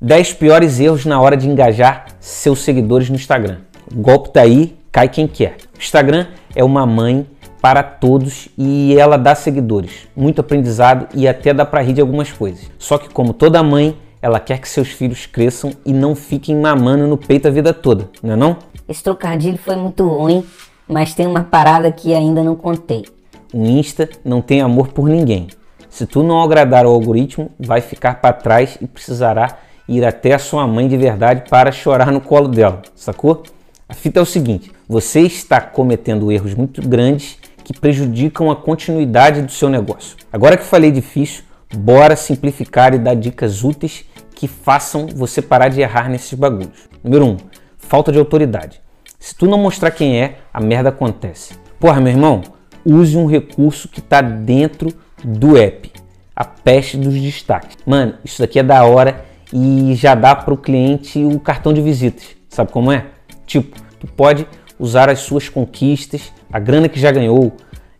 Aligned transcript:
10 0.00 0.34
piores 0.34 0.78
erros 0.78 1.04
na 1.04 1.20
hora 1.20 1.36
de 1.36 1.48
engajar 1.48 2.06
seus 2.20 2.60
seguidores 2.60 3.10
no 3.10 3.16
Instagram. 3.16 3.58
O 3.92 3.96
golpe 3.96 4.30
tá 4.30 4.42
aí, 4.42 4.76
cai 4.92 5.08
quem 5.08 5.26
quer. 5.26 5.56
O 5.74 5.78
Instagram 5.78 6.28
é 6.54 6.62
uma 6.62 6.86
mãe 6.86 7.26
para 7.60 7.82
todos 7.82 8.48
e 8.56 8.96
ela 8.96 9.16
dá 9.16 9.34
seguidores, 9.34 10.06
muito 10.16 10.40
aprendizado 10.40 11.08
e 11.12 11.26
até 11.26 11.52
dá 11.52 11.64
para 11.64 11.82
rir 11.82 11.94
de 11.94 12.00
algumas 12.00 12.30
coisas. 12.30 12.70
Só 12.78 12.96
que 12.96 13.08
como 13.08 13.32
toda 13.32 13.60
mãe, 13.60 13.98
ela 14.22 14.38
quer 14.38 14.60
que 14.60 14.68
seus 14.68 14.86
filhos 14.86 15.26
cresçam 15.26 15.72
e 15.84 15.92
não 15.92 16.14
fiquem 16.14 16.54
mamando 16.54 17.08
no 17.08 17.16
peito 17.16 17.48
a 17.48 17.50
vida 17.50 17.74
toda, 17.74 18.08
não 18.22 18.34
é 18.34 18.36
não? 18.36 18.56
Esse 18.88 19.02
trocadilho 19.02 19.58
foi 19.58 19.74
muito 19.74 20.06
ruim, 20.06 20.44
mas 20.86 21.12
tem 21.12 21.26
uma 21.26 21.42
parada 21.42 21.90
que 21.90 22.14
ainda 22.14 22.44
não 22.44 22.54
contei. 22.54 23.04
O 23.52 23.64
Insta 23.64 24.08
não 24.24 24.40
tem 24.40 24.60
amor 24.60 24.88
por 24.88 25.08
ninguém. 25.08 25.48
Se 25.90 26.06
tu 26.06 26.22
não 26.22 26.40
agradar 26.40 26.84
ao 26.84 26.92
algoritmo, 26.92 27.50
vai 27.58 27.80
ficar 27.80 28.20
para 28.20 28.32
trás 28.32 28.78
e 28.80 28.86
precisará 28.86 29.58
ir 29.88 30.04
até 30.04 30.34
a 30.34 30.38
sua 30.38 30.66
mãe 30.66 30.86
de 30.86 30.96
verdade 30.96 31.44
para 31.48 31.72
chorar 31.72 32.12
no 32.12 32.20
colo 32.20 32.48
dela, 32.48 32.82
sacou? 32.94 33.42
A 33.88 33.94
fita 33.94 34.20
é 34.20 34.22
o 34.22 34.26
seguinte: 34.26 34.70
você 34.86 35.20
está 35.20 35.60
cometendo 35.60 36.30
erros 36.30 36.54
muito 36.54 36.86
grandes 36.86 37.38
que 37.64 37.72
prejudicam 37.72 38.50
a 38.50 38.56
continuidade 38.56 39.42
do 39.42 39.50
seu 39.50 39.68
negócio. 39.68 40.16
Agora 40.32 40.56
que 40.56 40.64
falei 40.64 40.90
difícil, 40.90 41.44
bora 41.74 42.16
simplificar 42.16 42.94
e 42.94 42.98
dar 42.98 43.14
dicas 43.14 43.64
úteis 43.64 44.04
que 44.34 44.46
façam 44.46 45.06
você 45.06 45.42
parar 45.42 45.68
de 45.68 45.80
errar 45.80 46.08
nesses 46.08 46.32
bagulhos. 46.32 46.88
Número 47.02 47.26
1. 47.26 47.28
Um, 47.28 47.36
falta 47.76 48.12
de 48.12 48.18
autoridade. 48.18 48.80
Se 49.18 49.34
tu 49.34 49.46
não 49.46 49.58
mostrar 49.58 49.90
quem 49.90 50.20
é, 50.20 50.38
a 50.52 50.60
merda 50.60 50.90
acontece. 50.90 51.54
Porra, 51.80 52.00
meu 52.00 52.12
irmão, 52.12 52.42
use 52.84 53.16
um 53.16 53.26
recurso 53.26 53.88
que 53.88 54.00
está 54.00 54.20
dentro 54.20 54.92
do 55.24 55.56
app. 55.56 55.90
A 56.34 56.44
peste 56.44 56.96
dos 56.96 57.14
destaques. 57.14 57.76
Mano, 57.84 58.14
isso 58.24 58.40
daqui 58.40 58.60
é 58.60 58.62
da 58.62 58.84
hora 58.84 59.24
e 59.52 59.94
já 59.94 60.14
dá 60.14 60.34
para 60.34 60.54
o 60.54 60.56
cliente 60.56 61.24
o 61.24 61.38
cartão 61.40 61.72
de 61.72 61.80
visitas. 61.80 62.36
Sabe 62.48 62.72
como 62.72 62.92
é? 62.92 63.06
Tipo, 63.46 63.76
tu 63.98 64.06
pode 64.06 64.46
usar 64.78 65.08
as 65.08 65.20
suas 65.20 65.48
conquistas, 65.48 66.32
a 66.52 66.58
grana 66.58 66.88
que 66.88 67.00
já 67.00 67.10
ganhou, 67.10 67.52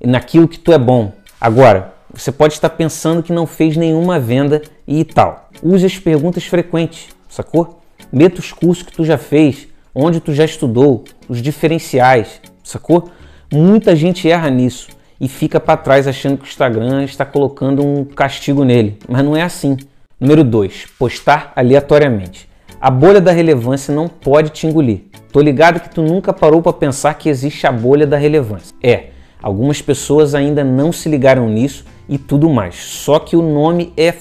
naquilo 0.04 0.48
que 0.48 0.58
tu 0.58 0.72
é 0.72 0.78
bom. 0.78 1.12
Agora, 1.40 1.94
você 2.12 2.32
pode 2.32 2.54
estar 2.54 2.70
pensando 2.70 3.22
que 3.22 3.32
não 3.32 3.46
fez 3.46 3.76
nenhuma 3.76 4.18
venda 4.18 4.62
e 4.86 5.04
tal. 5.04 5.50
Use 5.62 5.84
as 5.84 5.98
perguntas 5.98 6.44
frequentes, 6.44 7.08
sacou? 7.28 7.80
Meta 8.12 8.40
os 8.40 8.52
cursos 8.52 8.82
que 8.82 8.92
tu 8.92 9.04
já 9.04 9.18
fez, 9.18 9.68
onde 9.94 10.20
tu 10.20 10.32
já 10.32 10.44
estudou, 10.44 11.04
os 11.28 11.42
diferenciais, 11.42 12.40
sacou? 12.62 13.10
Muita 13.52 13.96
gente 13.96 14.30
erra 14.30 14.50
nisso 14.50 14.88
e 15.20 15.28
fica 15.28 15.58
para 15.58 15.76
trás 15.76 16.06
achando 16.06 16.38
que 16.38 16.44
o 16.44 16.48
Instagram 16.48 17.04
está 17.04 17.24
colocando 17.24 17.84
um 17.84 18.04
castigo 18.04 18.64
nele, 18.64 18.98
mas 19.08 19.24
não 19.24 19.36
é 19.36 19.42
assim. 19.42 19.76
Número 20.20 20.42
2. 20.42 20.86
Postar 20.98 21.52
aleatoriamente. 21.54 22.48
A 22.80 22.90
bolha 22.90 23.20
da 23.20 23.30
relevância 23.30 23.94
não 23.94 24.08
pode 24.08 24.50
te 24.50 24.66
engolir. 24.66 25.02
Tô 25.32 25.40
ligado 25.40 25.78
que 25.78 25.94
tu 25.94 26.02
nunca 26.02 26.32
parou 26.32 26.60
para 26.60 26.72
pensar 26.72 27.14
que 27.14 27.28
existe 27.28 27.68
a 27.68 27.72
bolha 27.72 28.04
da 28.04 28.16
relevância. 28.16 28.74
É, 28.82 29.10
algumas 29.40 29.80
pessoas 29.80 30.34
ainda 30.34 30.64
não 30.64 30.90
se 30.90 31.08
ligaram 31.08 31.48
nisso 31.48 31.84
e 32.08 32.18
tudo 32.18 32.50
mais. 32.50 32.74
Só 32.74 33.20
que 33.20 33.36
o 33.36 33.42
nome 33.42 33.92
é 33.96 34.12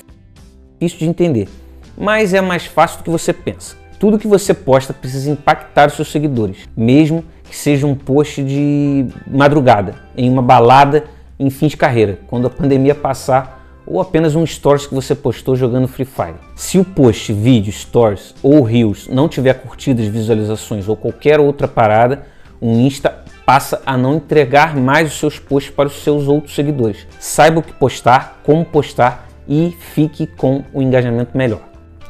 difícil 0.80 1.00
de 1.00 1.06
entender, 1.08 1.50
mas 1.98 2.32
é 2.32 2.42
mais 2.42 2.68
fácil 2.68 3.00
do 3.00 3.06
que 3.06 3.10
você 3.10 3.34
pensa. 3.34 3.76
Tudo 4.00 4.20
que 4.20 4.28
você 4.28 4.54
posta 4.54 4.94
precisa 4.94 5.32
impactar 5.32 5.88
os 5.88 5.96
seus 5.96 6.12
seguidores, 6.12 6.70
mesmo 6.78 7.24
que 7.44 7.56
seja 7.56 7.88
um 7.88 7.96
post 7.96 8.44
de 8.44 9.08
madrugada, 9.26 9.96
em 10.16 10.30
uma 10.30 10.44
balada 10.44 11.06
em 11.40 11.50
fim 11.50 11.66
de 11.68 11.78
carreira, 11.78 12.20
quando 12.28 12.46
a 12.46 12.52
pandemia 12.52 12.94
passar, 12.94 13.57
ou 13.88 14.02
apenas 14.02 14.36
um 14.36 14.46
stories 14.46 14.86
que 14.86 14.94
você 14.94 15.16
postou 15.16 15.56
jogando 15.56 15.88
Free 15.88 16.06
Fire. 16.06 16.36
Se 16.56 16.78
o 16.78 16.84
post, 16.84 17.32
vídeo, 17.32 17.72
stories 17.72 18.36
ou 18.44 18.62
reels 18.62 19.08
não 19.08 19.30
tiver 19.30 19.54
curtidas, 19.54 20.06
visualizações 20.08 20.90
ou 20.90 20.98
qualquer 20.98 21.40
outra 21.40 21.68
parada, 21.68 22.24
o 22.60 22.70
Insta 22.72 23.24
passa 23.46 23.82
a 23.86 23.96
não 23.96 24.16
entregar 24.16 24.76
mais 24.76 25.14
os 25.14 25.18
seus 25.18 25.40
posts 25.40 25.74
para 25.74 25.88
os 25.88 26.04
seus 26.04 26.28
outros 26.28 26.54
seguidores. 26.54 27.08
Saiba 27.18 27.60
o 27.60 27.64
que 27.64 27.72
postar, 27.72 28.42
como 28.44 28.66
postar 28.66 29.30
e 29.48 29.74
fique 29.80 30.28
com 30.28 30.66
o 30.74 30.82
engajamento 30.82 31.38
melhor. 31.38 31.62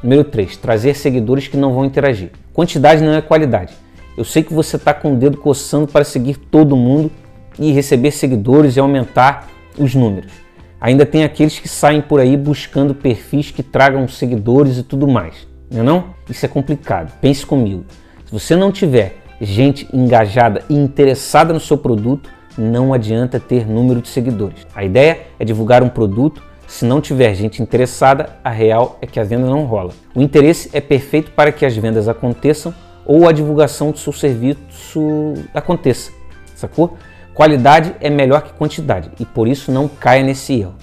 Número 0.02 0.24
3. 0.24 0.58
Trazer 0.58 0.96
seguidores 0.96 1.48
que 1.48 1.58
não 1.58 1.74
vão 1.74 1.86
interagir. 1.86 2.32
Quantidade 2.54 3.04
não 3.04 3.14
é 3.14 3.22
qualidade. 3.22 3.74
Eu 4.18 4.24
sei 4.24 4.42
que 4.42 4.54
você 4.54 4.78
está 4.78 4.96
com 4.96 5.14
o 5.14 5.16
dedo 5.16 5.38
coçando 5.38 5.88
para 5.88 6.04
seguir 6.04 6.38
todo 6.38 6.76
mundo 6.76 7.12
e 7.60 7.72
receber 7.72 8.10
seguidores 8.10 8.76
e 8.76 8.80
aumentar 8.80 9.48
os 9.78 9.94
números. 9.94 10.47
Ainda 10.80 11.06
tem 11.06 11.24
aqueles 11.24 11.60
que 11.60 11.68
saem 11.68 12.02
por 12.02 12.20
aí 12.20 12.38
buscando 12.38 12.94
perfis 12.94 13.52
que 13.52 13.64
tragam 13.64 14.08
seguidores 14.08 14.78
e 14.78 14.84
tudo 14.84 15.08
mais. 15.08 15.48
Não 15.72 15.82
é 15.82 15.84
não? 15.84 16.04
Isso 16.30 16.46
é 16.46 16.50
complicado. 16.50 17.12
Pense 17.20 17.46
comigo. 17.46 17.84
Se 18.26 18.32
você 18.32 18.56
não 18.56 18.72
tiver 18.72 19.18
gente 19.42 19.88
engajada 19.94 20.64
e 20.70 20.76
interessada 20.76 21.54
no 21.54 21.60
seu 21.60 21.78
produto, 21.78 22.30
não 22.58 22.94
adianta 22.94 23.40
ter 23.40 23.68
número 23.68 24.02
de 24.02 24.08
seguidores. 24.08 24.66
A 24.76 24.84
ideia 24.84 25.22
é 25.40 25.46
divulgar 25.46 25.84
um 25.84 25.90
produto. 25.90 26.44
Se 26.68 26.86
não 26.86 27.00
tiver 27.00 27.34
gente 27.34 27.62
interessada, 27.62 28.30
a 28.44 28.50
real 28.50 28.98
é 29.02 29.08
que 29.08 29.20
a 29.20 29.24
venda 29.24 29.48
não 29.48 29.66
rola. 29.66 29.94
O 30.14 30.22
interesse 30.22 30.70
é 30.74 30.82
perfeito 30.82 31.32
para 31.32 31.52
que 31.52 31.66
as 31.66 31.76
vendas 31.78 32.08
aconteçam 32.08 32.74
ou 33.06 33.28
a 33.28 33.32
divulgação 33.32 33.92
do 33.92 33.98
seu 33.98 34.12
serviço 34.12 35.34
aconteça, 35.54 36.12
sacou? 36.54 36.98
Qualidade 37.38 37.94
é 38.02 38.10
melhor 38.10 38.42
que 38.42 38.52
quantidade 38.54 39.12
e 39.20 39.24
por 39.24 39.48
isso 39.48 39.72
não 39.72 39.88
caia 39.88 40.24
nesse 40.24 40.60
erro. 40.60 40.74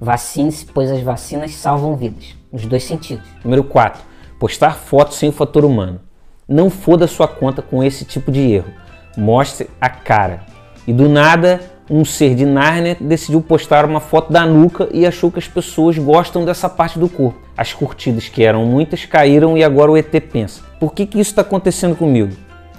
Vacine-se, 0.00 0.64
pois 0.64 0.88
as 0.88 1.00
vacinas 1.00 1.50
salvam 1.56 1.96
vidas, 1.96 2.36
nos 2.52 2.64
dois 2.66 2.84
sentidos. 2.84 3.26
Número 3.42 3.64
4. 3.64 4.00
Postar 4.38 4.76
fotos 4.76 5.16
sem 5.16 5.30
o 5.30 5.32
fator 5.32 5.64
humano. 5.64 6.00
Não 6.46 6.70
foda 6.70 7.08
sua 7.08 7.26
conta 7.26 7.60
com 7.62 7.82
esse 7.82 8.04
tipo 8.04 8.30
de 8.30 8.38
erro. 8.38 8.70
Mostre 9.16 9.68
a 9.80 9.90
cara. 9.90 10.42
E 10.86 10.92
do 10.92 11.08
nada, 11.08 11.60
um 11.90 12.04
ser 12.04 12.36
de 12.36 12.46
Nárnia 12.46 12.96
decidiu 13.00 13.42
postar 13.42 13.84
uma 13.84 13.98
foto 13.98 14.32
da 14.32 14.46
nuca 14.46 14.88
e 14.92 15.04
achou 15.04 15.32
que 15.32 15.40
as 15.40 15.48
pessoas 15.48 15.98
gostam 15.98 16.44
dessa 16.44 16.68
parte 16.68 16.96
do 16.96 17.08
corpo. 17.08 17.40
As 17.56 17.72
curtidas, 17.72 18.28
que 18.28 18.44
eram 18.44 18.64
muitas, 18.64 19.04
caíram 19.04 19.58
e 19.58 19.64
agora 19.64 19.90
o 19.90 19.96
ET 19.96 20.12
pensa: 20.32 20.62
por 20.78 20.94
que, 20.94 21.06
que 21.06 21.18
isso 21.18 21.32
está 21.32 21.42
acontecendo 21.42 21.96
comigo? 21.96 22.36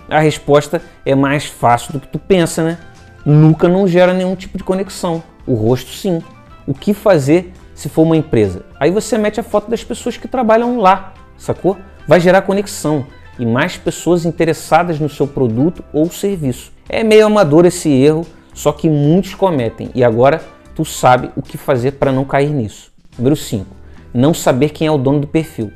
A 0.09 0.21
resposta 0.21 0.81
é 1.05 1.13
mais 1.13 1.47
fácil 1.47 1.91
do 1.91 1.99
que 1.99 2.07
tu 2.07 2.17
pensa, 2.17 2.63
né? 2.63 2.77
Nuca 3.25 3.67
não 3.67 3.87
gera 3.87 4.13
nenhum 4.13 4.35
tipo 4.35 4.57
de 4.57 4.63
conexão. 4.63 5.23
O 5.47 5.55
rosto, 5.55 5.91
sim. 5.91 6.21
O 6.67 6.73
que 6.73 6.93
fazer 6.93 7.51
se 7.73 7.89
for 7.89 8.03
uma 8.03 8.15
empresa? 8.15 8.65
Aí 8.79 8.91
você 8.91 9.17
mete 9.17 9.39
a 9.39 9.43
foto 9.43 9.69
das 9.69 9.83
pessoas 9.83 10.15
que 10.15 10.27
trabalham 10.27 10.79
lá, 10.79 11.13
sacou? 11.37 11.77
Vai 12.07 12.19
gerar 12.19 12.43
conexão 12.43 13.05
e 13.39 13.45
mais 13.45 13.77
pessoas 13.77 14.25
interessadas 14.25 14.99
no 14.99 15.09
seu 15.09 15.27
produto 15.27 15.83
ou 15.91 16.09
serviço. 16.11 16.71
É 16.87 17.03
meio 17.03 17.25
amador 17.25 17.65
esse 17.65 17.89
erro, 17.89 18.25
só 18.53 18.71
que 18.71 18.89
muitos 18.89 19.33
cometem 19.33 19.89
e 19.95 20.03
agora 20.03 20.41
tu 20.75 20.85
sabe 20.85 21.31
o 21.35 21.41
que 21.41 21.57
fazer 21.57 21.93
para 21.93 22.11
não 22.11 22.25
cair 22.25 22.51
nisso. 22.51 22.91
Número 23.17 23.35
5. 23.35 23.65
Não 24.13 24.33
saber 24.33 24.69
quem 24.69 24.87
é 24.87 24.91
o 24.91 24.97
dono 24.97 25.19
do 25.19 25.27
perfil. 25.27 25.71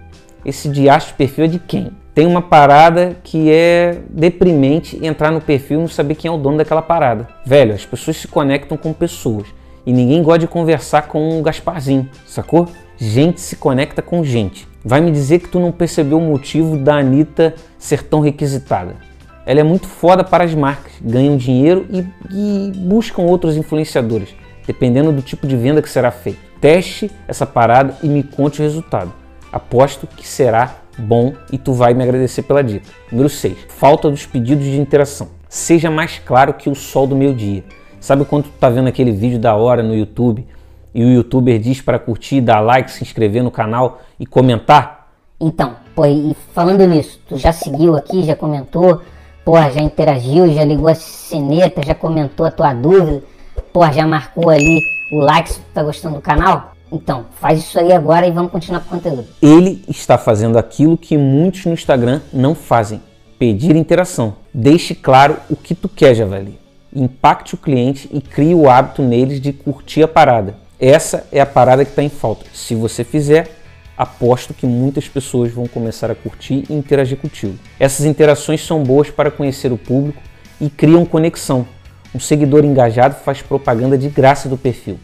Esse 0.46 0.70
diacho 0.70 1.16
perfil 1.16 1.46
é 1.46 1.48
de 1.48 1.60
quem? 1.60 1.92
Tem 2.20 2.28
uma 2.28 2.42
parada 2.42 3.16
que 3.24 3.50
é 3.50 3.98
deprimente 4.10 5.00
entrar 5.02 5.32
no 5.32 5.40
perfil 5.40 5.78
e 5.78 5.82
não 5.84 5.88
saber 5.88 6.16
quem 6.16 6.28
é 6.28 6.32
o 6.34 6.38
dono 6.38 6.58
daquela 6.58 6.82
parada. 6.82 7.30
Velho, 7.46 7.74
as 7.74 7.86
pessoas 7.86 8.18
se 8.18 8.28
conectam 8.28 8.78
com 8.78 8.92
pessoas 8.92 9.48
e 9.86 9.94
ninguém 9.94 10.22
gosta 10.22 10.40
de 10.40 10.48
conversar 10.50 11.04
com 11.04 11.40
o 11.40 11.42
Gasparzinho, 11.42 12.10
sacou? 12.26 12.68
Gente 12.98 13.40
se 13.40 13.56
conecta 13.56 14.02
com 14.02 14.22
gente. 14.22 14.68
Vai 14.84 15.00
me 15.00 15.12
dizer 15.14 15.40
que 15.40 15.48
tu 15.48 15.62
não 15.62 15.72
percebeu 15.72 16.18
o 16.18 16.22
motivo 16.22 16.76
da 16.76 16.98
Anitta 16.98 17.56
ser 17.78 18.04
tão 18.04 18.20
requisitada. 18.20 18.98
Ela 19.46 19.62
é 19.62 19.64
muito 19.64 19.88
foda 19.88 20.22
para 20.22 20.44
as 20.44 20.54
marcas, 20.54 20.92
ganham 21.02 21.38
dinheiro 21.38 21.88
e, 21.90 22.06
e 22.34 22.72
buscam 22.80 23.22
outros 23.22 23.56
influenciadores, 23.56 24.36
dependendo 24.68 25.14
do 25.14 25.22
tipo 25.22 25.48
de 25.48 25.56
venda 25.56 25.82
que 25.82 25.90
será 25.90 26.12
feito. 26.12 26.40
Teste 26.60 27.10
essa 27.30 27.46
parada 27.46 27.96
e 28.04 28.10
me 28.10 28.24
conte 28.24 28.60
o 28.60 28.64
resultado. 28.64 29.14
Aposto 29.54 30.06
que 30.06 30.28
será 30.28 30.80
bom 31.00 31.34
e 31.52 31.58
tu 31.58 31.74
vai 31.74 31.94
me 31.94 32.04
agradecer 32.04 32.44
pela 32.44 32.64
dica. 32.64 32.86
Número 33.12 33.30
6. 33.30 33.58
Falta 33.70 34.10
dos 34.10 34.26
pedidos 34.26 34.66
de 34.66 34.80
interação. 34.80 35.30
Seja 35.48 35.90
mais 35.90 36.20
claro 36.20 36.54
que 36.54 36.70
o 36.70 36.76
sol 36.76 37.08
do 37.08 37.16
meu 37.16 37.34
dia. 37.34 37.64
Sabe 38.00 38.24
quando 38.26 38.46
tu 38.46 38.52
tá 38.60 38.70
vendo 38.70 38.88
aquele 38.88 39.12
vídeo 39.12 39.40
da 39.40 39.56
hora 39.56 39.84
no 39.84 39.96
YouTube 39.96 40.46
e 40.94 41.04
o 41.04 41.10
youtuber 41.10 41.60
diz 41.60 41.82
para 41.82 42.00
curtir, 42.00 42.42
dar 42.42 42.60
like, 42.60 42.92
se 42.92 43.04
inscrever 43.04 43.44
no 43.44 43.52
canal 43.52 44.02
e 44.20 44.26
comentar? 44.26 45.10
Então, 45.40 45.76
pô, 45.96 46.06
e 46.06 46.36
falando 46.54 46.86
nisso, 46.86 47.20
tu 47.28 47.38
já 47.38 47.52
seguiu 47.52 47.96
aqui, 47.96 48.24
já 48.24 48.36
comentou, 48.36 49.02
pô, 49.44 49.56
já 49.56 49.82
interagiu, 49.82 50.52
já 50.54 50.64
ligou 50.64 50.88
a 50.88 50.96
sineta, 50.96 51.82
já 51.84 51.96
comentou 51.96 52.46
a 52.46 52.52
tua 52.52 52.74
dúvida, 52.74 53.24
pô, 53.72 53.90
já 53.92 54.06
marcou 54.06 54.50
ali 54.50 54.82
o 55.12 55.20
like 55.20 55.50
se 55.50 55.60
tu 55.60 55.66
tá 55.74 55.84
gostando 55.84 56.16
do 56.16 56.22
canal? 56.22 56.74
Então, 56.92 57.26
faz 57.40 57.60
isso 57.60 57.80
aí 57.80 57.92
agora 57.92 58.28
e 58.28 58.32
vamos 58.32 58.52
continuar 58.52 58.82
com 58.82 58.88
o 58.88 59.00
conteúdo. 59.00 59.28
Ele 59.42 59.84
está 59.88 60.18
fazendo 60.18 60.58
aquilo 60.58 60.98
que 60.98 61.18
muitos 61.18 61.66
no 61.66 61.74
Instagram 61.74 62.22
não 62.34 62.56
fazem: 62.56 63.02
pedir 63.38 63.76
interação. 63.76 64.36
Deixe 64.54 64.96
claro 64.96 65.38
o 65.50 65.56
que 65.56 65.76
tu 65.76 65.88
quer, 65.88 66.16
Javali. 66.16 66.60
Impacte 66.94 67.54
o 67.54 67.58
cliente 67.58 68.10
e 68.12 68.20
crie 68.20 68.56
o 68.56 68.70
hábito 68.70 69.04
neles 69.04 69.40
de 69.40 69.54
curtir 69.54 70.02
a 70.02 70.08
parada. 70.08 70.56
Essa 70.80 71.28
é 71.32 71.40
a 71.40 71.46
parada 71.46 71.86
que 71.86 71.92
está 71.92 72.02
em 72.02 72.10
falta. 72.10 72.46
Se 72.54 72.74
você 72.74 73.04
fizer, 73.04 73.60
aposto 73.98 74.54
que 74.54 74.66
muitas 74.66 75.08
pessoas 75.08 75.52
vão 75.52 75.68
começar 75.68 76.10
a 76.10 76.16
curtir 76.16 76.64
e 76.70 76.74
interagir 76.74 77.18
contigo. 77.18 77.60
Essas 77.80 78.06
interações 78.06 78.66
são 78.66 78.82
boas 78.82 79.10
para 79.10 79.30
conhecer 79.30 79.72
o 79.72 79.78
público 79.78 80.22
e 80.60 80.70
criam 80.70 81.06
conexão. 81.06 81.68
Um 82.16 82.20
seguidor 82.20 82.66
engajado 82.66 83.16
faz 83.24 83.42
propaganda 83.42 83.98
de 83.98 84.10
graça 84.10 84.50
do 84.50 84.58
perfil. 84.58 84.98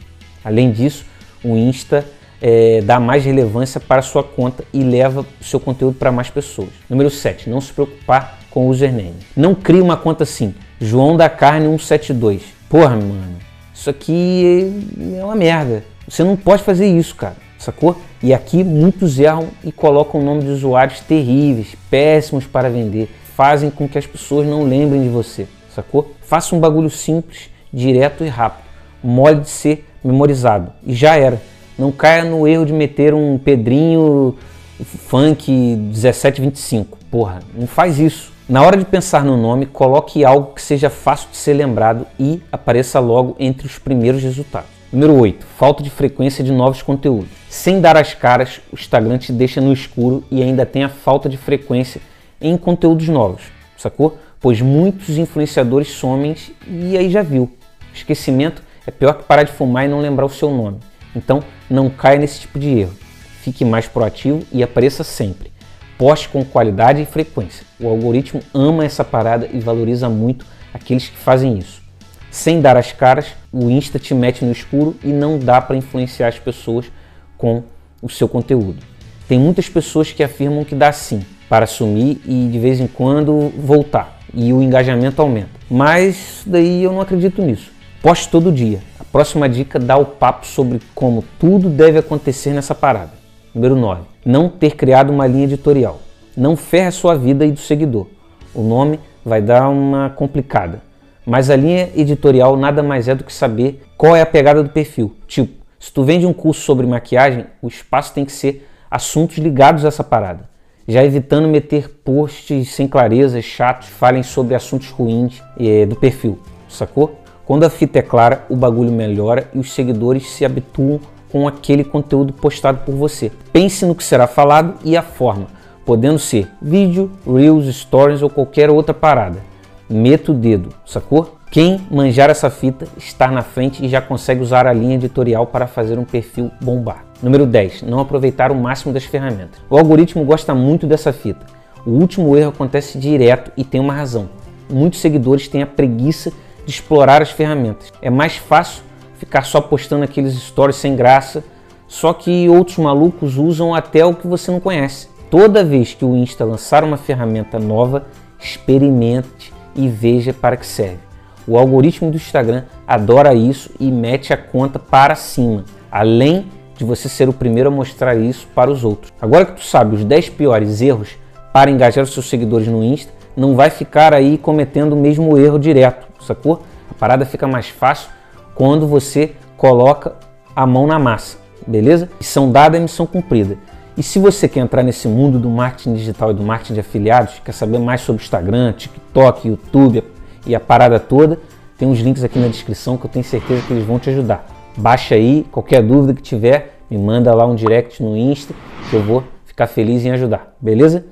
Além 0.44 0.72
disso, 0.72 1.06
o 1.46 1.58
Insta 1.58 2.06
é, 2.42 2.82
dá 2.82 3.00
mais 3.00 3.24
relevância 3.24 3.80
para 3.80 4.02
sua 4.02 4.24
conta 4.24 4.64
e 4.74 4.84
leva 4.84 5.26
seu 5.42 5.60
conteúdo 5.60 5.96
para 5.96 6.12
mais 6.12 6.30
pessoas. 6.30 6.70
Número 6.90 7.10
7. 7.10 7.50
Não 7.50 7.62
se 7.62 7.72
preocupar 7.72 8.40
com 8.50 8.68
o 8.68 8.70
username. 8.70 9.16
Não 9.36 9.54
crie 9.54 9.82
uma 9.82 9.98
conta 9.98 10.24
assim, 10.24 10.56
João 10.80 11.16
da 11.16 11.30
Carne 11.30 11.68
172. 11.68 12.42
Porra, 12.70 12.96
mano, 12.96 13.38
isso 13.74 13.90
aqui 13.90 14.72
é 15.18 15.24
uma 15.24 15.36
merda. 15.36 15.84
Você 16.08 16.24
não 16.24 16.36
pode 16.36 16.64
fazer 16.64 16.88
isso, 16.88 17.16
cara, 17.16 17.36
sacou? 17.58 18.00
E 18.22 18.34
aqui 18.34 18.64
muitos 18.64 19.20
erram 19.20 19.50
e 19.64 19.72
colocam 19.72 20.22
o 20.22 20.24
nome 20.24 20.42
de 20.42 20.50
usuários 20.50 21.00
terríveis, 21.02 21.76
péssimos 21.90 22.46
para 22.46 22.70
vender, 22.70 23.10
fazem 23.36 23.70
com 23.70 23.88
que 23.88 23.98
as 23.98 24.06
pessoas 24.06 24.48
não 24.48 24.64
lembrem 24.64 25.04
de 25.04 25.10
você, 25.10 25.48
sacou? 25.74 26.14
Faça 26.22 26.56
um 26.56 26.60
bagulho 26.60 26.90
simples, 26.90 27.50
direto 27.74 28.24
e 28.24 28.28
rápido, 28.28 28.66
mole 29.04 29.42
de 29.42 29.50
ser 29.50 29.86
memorizado 30.06 30.72
e 30.86 30.94
já 30.94 31.18
era. 31.18 31.42
Não 31.78 31.92
caia 31.92 32.24
no 32.24 32.48
erro 32.48 32.66
de 32.66 32.74
meter 32.74 33.14
um 33.14 33.38
Pedrinho 33.38 34.36
funk 34.84 35.52
1725. 35.52 36.98
Porra, 37.12 37.40
não 37.54 37.68
faz 37.68 38.00
isso. 38.00 38.34
Na 38.48 38.62
hora 38.62 38.78
de 38.78 38.86
pensar 38.86 39.26
no 39.26 39.36
nome, 39.36 39.66
coloque 39.66 40.24
algo 40.24 40.54
que 40.54 40.62
seja 40.62 40.90
fácil 40.90 41.30
de 41.32 41.38
ser 41.38 41.54
lembrado 41.54 42.06
e 42.20 42.42
apareça 42.52 43.00
logo 43.00 43.36
entre 43.40 43.66
os 43.66 43.80
primeiros 43.80 44.22
resultados. 44.22 44.70
Número 44.94 45.16
8. 45.20 45.46
Falta 45.58 45.84
de 45.84 45.90
frequência 45.90 46.44
de 46.44 46.52
novos 46.52 46.82
conteúdos. 46.82 47.30
Sem 47.50 47.82
dar 47.82 47.98
as 47.98 48.14
caras, 48.14 48.62
o 48.72 48.76
Instagram 48.76 49.18
te 49.18 49.34
deixa 49.34 49.60
no 49.60 49.74
escuro 49.74 50.24
e 50.30 50.44
ainda 50.44 50.66
tem 50.66 50.84
a 50.84 50.90
falta 50.90 51.28
de 51.28 51.38
frequência 51.38 52.00
em 52.40 52.56
conteúdos 52.56 53.08
novos, 53.10 53.42
sacou? 53.78 54.18
Pois 54.40 54.62
muitos 54.62 55.18
influenciadores 55.18 55.88
somem 55.88 56.36
e 56.68 56.96
aí 56.98 57.10
já 57.10 57.24
viu. 57.24 57.50
Esquecimento 57.94 58.62
é 58.86 58.92
pior 58.92 59.14
que 59.14 59.24
parar 59.24 59.44
de 59.44 59.52
fumar 59.52 59.86
e 59.86 59.88
não 59.88 60.00
lembrar 60.00 60.26
o 60.26 60.30
seu 60.30 60.50
nome. 60.50 60.80
Então 61.16 61.44
não 61.70 61.90
caia 61.90 62.20
nesse 62.20 62.42
tipo 62.42 62.60
de 62.60 62.80
erro. 62.80 62.94
Fique 63.42 63.64
mais 63.64 63.88
proativo 63.88 64.44
e 64.52 64.64
apareça 64.64 65.04
sempre. 65.04 65.52
Poste 65.98 66.30
com 66.30 66.44
qualidade 66.44 67.02
e 67.02 67.06
frequência. 67.06 67.66
O 67.80 67.88
algoritmo 67.88 68.42
ama 68.54 68.84
essa 68.84 69.04
parada 69.04 69.50
e 69.52 69.60
valoriza 69.60 70.10
muito 70.10 70.46
aqueles 70.74 71.08
que 71.08 71.18
fazem 71.18 71.58
isso. 71.58 71.82
Sem 72.30 72.60
dar 72.60 72.76
as 72.76 72.92
caras, 72.92 73.28
o 73.52 73.70
Insta 73.70 73.98
te 73.98 74.14
mete 74.14 74.44
no 74.44 74.52
escuro 74.52 74.96
e 75.04 75.08
não 75.08 75.40
dá 75.40 75.62
para 75.62 75.78
influenciar 75.78 76.28
as 76.28 76.38
pessoas 76.38 76.92
com 77.38 77.64
o 78.02 78.10
seu 78.10 78.28
conteúdo. 78.28 78.84
Tem 79.28 79.40
muitas 79.40 79.70
pessoas 79.70 80.12
que 80.12 80.22
afirmam 80.22 80.66
que 80.66 80.76
dá 80.76 80.92
sim 80.92 81.26
para 81.48 81.66
sumir 81.66 82.20
e 82.26 82.50
de 82.52 82.60
vez 82.60 82.80
em 82.80 82.88
quando 82.88 83.54
voltar 83.58 84.20
e 84.34 84.52
o 84.52 84.62
engajamento 84.62 85.22
aumenta. 85.22 85.52
Mas 85.70 86.44
daí 86.46 86.84
eu 86.84 86.92
não 86.92 87.00
acredito 87.00 87.42
nisso. 87.42 87.72
Poste 88.06 88.30
todo 88.30 88.52
dia. 88.52 88.84
A 89.00 89.04
próxima 89.04 89.50
dica 89.50 89.80
dá 89.80 89.98
o 89.98 90.06
papo 90.06 90.46
sobre 90.46 90.80
como 90.94 91.24
tudo 91.40 91.72
deve 91.72 91.98
acontecer 91.98 92.52
nessa 92.52 92.76
parada. 92.76 93.14
Número 93.52 93.76
9. 93.76 94.04
Não 94.24 94.48
ter 94.48 94.76
criado 94.76 95.10
uma 95.10 95.26
linha 95.26 95.46
editorial. 95.46 96.00
Não 96.38 96.56
ferre 96.56 96.86
a 96.86 96.92
sua 96.92 97.16
vida 97.16 97.48
e 97.48 97.52
do 97.52 97.60
seguidor. 97.60 98.06
O 98.54 98.62
nome 98.62 99.00
vai 99.26 99.42
dar 99.42 99.70
uma 99.70 100.12
complicada. 100.12 100.84
Mas 101.26 101.50
a 101.50 101.56
linha 101.56 101.90
editorial 101.96 102.56
nada 102.56 102.84
mais 102.84 103.08
é 103.08 103.16
do 103.16 103.24
que 103.24 103.34
saber 103.34 103.84
qual 103.98 104.16
é 104.16 104.22
a 104.22 104.26
pegada 104.28 104.62
do 104.62 104.70
perfil. 104.70 105.16
Tipo, 105.26 105.66
se 105.80 105.92
tu 105.92 106.04
vende 106.04 106.28
um 106.28 106.34
curso 106.34 106.62
sobre 106.62 106.86
maquiagem, 106.86 107.48
o 107.60 107.68
espaço 107.68 108.14
tem 108.14 108.24
que 108.24 108.32
ser 108.32 108.70
assuntos 108.92 109.40
ligados 109.40 109.84
a 109.84 109.88
essa 109.88 110.04
parada. 110.04 110.48
Já 110.88 111.04
evitando 111.04 111.48
meter 111.48 111.90
posts 111.90 112.70
sem 112.70 112.88
clareza, 112.88 113.42
chatos, 113.42 113.88
falem 113.88 114.22
sobre 114.22 114.54
assuntos 114.54 114.92
ruins 114.92 115.42
é, 115.60 115.88
do 115.88 115.96
perfil, 115.96 116.38
sacou? 116.70 117.25
Quando 117.46 117.64
a 117.64 117.70
fita 117.70 118.00
é 118.00 118.02
clara, 118.02 118.44
o 118.50 118.56
bagulho 118.56 118.92
melhora 118.92 119.48
e 119.54 119.60
os 119.60 119.72
seguidores 119.72 120.32
se 120.32 120.44
habituam 120.44 121.00
com 121.32 121.48
aquele 121.48 121.84
conteúdo 121.84 122.34
postado 122.34 122.80
por 122.86 122.96
você. 122.96 123.32
Pense 123.54 123.86
no 123.86 123.94
que 123.94 124.04
será 124.04 124.26
falado 124.26 124.76
e 124.84 124.98
a 124.98 125.04
forma, 125.04 125.48
podendo 125.86 126.18
ser 126.18 126.48
vídeo, 126.60 127.12
reels, 127.26 127.68
stories 127.76 128.24
ou 128.24 128.30
qualquer 128.30 128.70
outra 128.72 128.96
parada. 128.96 129.40
Meta 129.88 130.32
o 130.32 130.36
dedo, 130.36 130.70
sacou? 130.86 131.36
Quem 131.52 131.80
manjar 131.92 132.32
essa 132.32 132.50
fita 132.50 132.88
está 132.98 133.30
na 133.30 133.44
frente 133.44 133.86
e 133.86 133.88
já 133.88 134.02
consegue 134.02 134.42
usar 134.42 134.66
a 134.66 134.74
linha 134.74 134.96
editorial 134.96 135.46
para 135.46 135.68
fazer 135.68 136.00
um 136.00 136.04
perfil 136.04 136.50
bombar. 136.60 137.06
Número 137.22 137.46
10. 137.46 137.84
Não 137.84 138.00
aproveitar 138.00 138.52
o 138.52 138.56
máximo 138.56 138.92
das 138.92 139.06
ferramentas. 139.06 139.62
O 139.70 139.78
algoritmo 139.78 140.26
gosta 140.26 140.56
muito 140.56 140.88
dessa 140.88 141.14
fita. 141.14 141.46
O 141.86 141.92
último 141.92 142.36
erro 142.36 142.50
acontece 142.50 142.98
direto 142.98 143.52
e 143.56 143.64
tem 143.64 143.80
uma 143.80 143.94
razão. 143.94 144.28
Muitos 144.68 145.00
seguidores 145.00 145.48
têm 145.48 145.62
a 145.62 145.68
preguiça 145.68 146.34
de 146.66 146.72
explorar 146.72 147.22
as 147.22 147.32
ferramentas. 147.32 147.92
É 148.02 148.10
mais 148.10 148.38
fácil 148.38 148.84
ficar 149.18 149.44
só 149.44 149.62
postando 149.62 150.04
aqueles 150.04 150.34
stories 150.34 150.76
sem 150.76 150.96
graça, 150.96 151.44
só 151.88 152.14
que 152.14 152.50
outros 152.50 152.78
malucos 152.78 153.38
usam 153.38 153.74
até 153.74 154.06
o 154.06 154.14
que 154.14 154.28
você 154.28 154.52
não 154.52 154.60
conhece. 154.60 155.08
Toda 155.30 155.64
vez 155.64 155.94
que 155.94 156.06
o 156.06 156.16
Insta 156.16 156.46
lançar 156.46 156.84
uma 156.84 156.98
ferramenta 156.98 157.60
nova, 157.60 158.06
experimente 158.40 159.54
e 159.76 159.88
veja 159.88 160.34
para 160.34 160.58
que 160.58 160.66
serve. 160.66 161.00
O 161.48 161.58
algoritmo 161.58 162.10
do 162.10 162.18
Instagram 162.18 162.64
adora 162.88 163.34
isso 163.34 163.70
e 163.80 163.92
mete 163.92 164.34
a 164.34 164.38
conta 164.38 164.80
para 164.80 165.16
cima, 165.16 165.64
além 165.92 166.48
de 166.76 166.84
você 166.84 167.08
ser 167.08 167.30
o 167.30 167.34
primeiro 167.34 167.70
a 167.70 167.72
mostrar 167.72 168.16
isso 168.16 168.48
para 168.54 168.72
os 168.72 168.84
outros. 168.84 169.14
Agora 169.22 169.46
que 169.46 169.54
tu 169.54 169.64
sabe 169.64 169.96
os 169.96 170.04
10 170.04 170.30
piores 170.30 170.82
erros 170.82 171.18
para 171.54 171.72
engajar 171.72 172.04
os 172.04 172.14
seus 172.14 172.28
seguidores 172.28 172.68
no 172.68 172.84
Insta, 172.84 173.14
não 173.36 173.56
vai 173.56 173.70
ficar 173.70 174.14
aí 174.14 174.38
cometendo 174.38 174.94
o 174.94 174.96
mesmo 174.96 175.38
erro 175.38 175.60
direto, 175.60 176.08
sacou? 176.24 176.64
A 176.90 176.94
parada 176.94 177.26
fica 177.26 177.48
mais 177.48 177.68
fácil 177.68 178.10
quando 178.54 178.88
você 178.88 179.34
coloca 179.58 180.16
a 180.56 180.66
mão 180.66 180.88
na 180.88 180.98
massa, 180.98 181.38
beleza? 181.68 182.10
Missão 182.20 182.52
dada 182.52 182.78
é 182.78 182.80
missão 182.80 183.06
cumprida. 183.06 183.58
E 183.98 184.04
se 184.04 184.20
você 184.20 184.48
quer 184.48 184.60
entrar 184.60 184.84
nesse 184.84 185.08
mundo 185.08 185.40
do 185.40 185.50
marketing 185.50 185.94
digital 185.94 186.32
e 186.32 186.34
do 186.34 186.44
marketing 186.44 186.74
de 186.74 186.80
afiliados, 186.82 187.42
quer 187.44 187.52
saber 187.54 187.80
mais 187.80 188.02
sobre 188.02 188.22
Instagram, 188.22 188.74
TikTok, 188.74 189.48
YouTube 189.48 190.04
e 190.46 190.54
a 190.54 190.60
parada 190.60 191.00
toda, 191.00 191.40
tem 191.78 191.88
uns 191.88 192.00
links 192.00 192.24
aqui 192.24 192.40
na 192.40 192.48
descrição 192.48 192.98
que 192.98 193.06
eu 193.06 193.10
tenho 193.10 193.26
certeza 193.26 193.62
que 193.66 193.74
eles 193.74 193.86
vão 193.86 194.00
te 194.00 194.10
ajudar. 194.10 194.46
Baixa 194.78 195.16
aí, 195.16 195.46
qualquer 195.52 195.82
dúvida 195.82 196.14
que 196.14 196.22
tiver, 196.22 196.80
me 196.90 196.98
manda 196.98 197.34
lá 197.34 197.46
um 197.46 197.56
direct 197.56 198.02
no 198.02 198.16
Insta 198.16 198.54
que 198.90 198.96
eu 198.96 199.02
vou 199.02 199.24
ficar 199.46 199.68
feliz 199.68 200.06
em 200.06 200.12
ajudar, 200.12 200.54
beleza? 200.62 201.04